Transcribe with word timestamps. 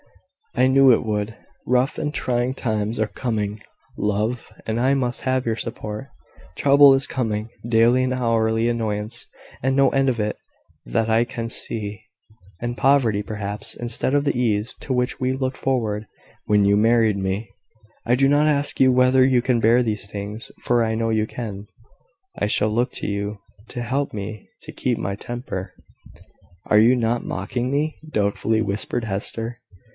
I 0.55 0.65
knew 0.67 0.91
it 0.91 1.05
would. 1.05 1.37
Rough 1.65 1.97
and 1.99 2.13
trying 2.13 2.55
times 2.55 2.99
are 2.99 3.07
coming, 3.07 3.59
love, 3.97 4.51
and 4.65 4.81
I 4.81 4.95
must 4.95 5.21
have 5.21 5.45
your 5.45 5.55
support. 5.55 6.07
Trouble 6.57 6.93
is 6.95 7.05
coming 7.07 7.49
daily 7.65 8.03
and 8.03 8.13
hourly 8.13 8.67
annoyance, 8.67 9.27
and 9.63 9.75
no 9.75 9.89
end 9.91 10.09
of 10.09 10.19
it 10.19 10.35
that 10.85 11.07
I 11.09 11.23
can 11.23 11.49
see: 11.49 12.01
and 12.59 12.75
poverty, 12.75 13.21
perhaps, 13.21 13.75
instead 13.75 14.13
of 14.15 14.25
the 14.25 14.37
ease 14.37 14.73
to 14.81 14.91
which 14.91 15.19
we 15.21 15.31
looked 15.33 15.55
forward 15.55 16.05
when 16.47 16.65
you 16.65 16.75
married 16.75 17.15
me. 17.17 17.47
I 18.05 18.15
do 18.15 18.27
not 18.27 18.47
ask 18.47 18.77
you 18.79 18.91
whether 18.91 19.23
you 19.23 19.41
can 19.41 19.59
bear 19.61 19.81
these 19.83 20.09
things, 20.09 20.51
for 20.63 20.83
I 20.83 20.95
know 20.95 21.11
you 21.11 21.27
can. 21.27 21.67
I 22.37 22.47
shall 22.47 22.69
look 22.69 22.91
to 22.93 23.07
you 23.07 23.37
to 23.69 23.83
help 23.83 24.13
me 24.13 24.49
to 24.63 24.73
keep 24.73 24.97
my 24.97 25.15
temper." 25.15 25.73
"Are 26.65 26.79
you 26.79 26.95
not 26.95 27.23
mocking 27.23 27.71
me?" 27.71 27.97
doubtfully 28.11 28.61
whispered 28.63 29.03
Hester. 29.05 29.59